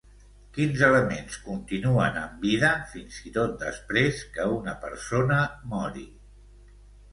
Quins 0.53 0.79
elements 0.85 1.35
continuen 1.49 2.17
amb 2.21 2.47
vida 2.47 2.71
fins 2.95 3.21
i 3.33 3.35
tot 3.37 3.55
després 3.67 4.25
que 4.39 4.49
una 4.57 4.77
persona 4.89 5.41
mori? 5.77 6.11